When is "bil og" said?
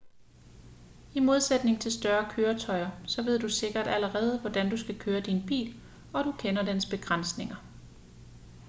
5.47-6.23